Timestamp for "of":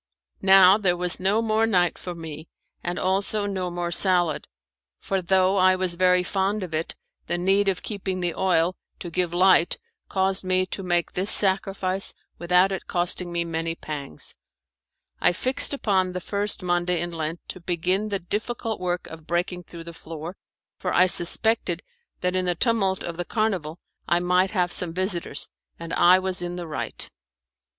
6.63-6.73, 7.67-7.83, 19.05-19.27, 23.03-23.17